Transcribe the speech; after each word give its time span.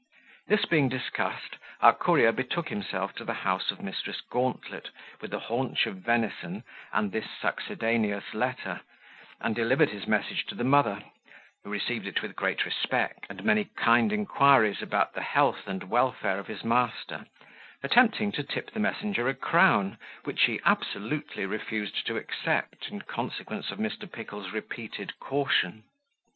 This 0.47 0.65
being 0.65 0.89
discussed, 0.89 1.57
our 1.79 1.93
courier 1.93 2.31
betook 2.31 2.69
himself 2.69 3.13
to 3.17 3.23
the 3.23 3.35
house 3.35 3.69
of 3.69 3.77
Mrs. 3.77 4.19
Gauntlet 4.31 4.89
with 5.21 5.29
the 5.29 5.37
haunch 5.37 5.85
of 5.85 5.97
venison 5.97 6.63
and 6.91 7.11
this 7.11 7.27
succedaneous 7.39 8.33
letter, 8.33 8.81
and 9.41 9.53
delivered 9.55 9.89
his 9.91 10.07
message 10.07 10.47
to 10.47 10.55
the 10.55 10.63
mother, 10.63 11.03
who 11.63 11.69
received 11.69 12.07
it 12.07 12.23
with 12.23 12.35
great 12.35 12.65
respect, 12.65 13.27
and 13.29 13.43
many 13.43 13.65
kind 13.65 14.11
inquiries 14.11 14.81
about 14.81 15.13
the 15.13 15.21
health 15.21 15.67
and 15.67 15.83
welfare 15.91 16.39
of 16.39 16.47
his 16.47 16.63
master, 16.63 17.27
attempting 17.83 18.31
to 18.31 18.41
tip 18.41 18.71
the 18.71 18.79
messenger 18.79 19.27
a 19.29 19.35
crown, 19.35 19.99
which 20.23 20.45
he 20.45 20.59
absolutely 20.65 21.45
refused 21.45 22.07
to 22.07 22.17
accept, 22.17 22.87
in 22.89 23.03
consequence 23.03 23.69
of 23.69 23.77
Mr. 23.77 24.11
Pickle's 24.11 24.51
repeated 24.51 25.13
caution. 25.19 25.83